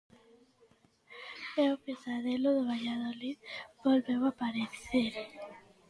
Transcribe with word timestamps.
E 1.61 1.63
o 1.75 1.81
pesadelo 1.85 2.49
do 2.55 2.65
Valladolid 2.69 3.39
volveu 3.83 4.21
aparecer. 4.25 5.11